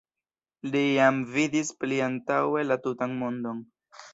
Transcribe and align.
Li 0.75 0.81
jam 0.85 1.19
vidis 1.35 1.69
pliantaŭe 1.83 2.67
la 2.71 2.79
tutan 2.87 3.17
mondon. 3.21 3.63